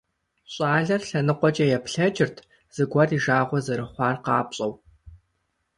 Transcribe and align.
Щӏалэр 0.53 1.01
лъэныкъуэкӏэ 1.09 1.65
еплъэкӏырт, 1.77 2.37
зыгуэр 2.75 3.09
и 3.17 3.19
жагъуэ 3.23 3.59
зэрыхъуар 3.65 4.15
къапщӀэу. 4.25 4.73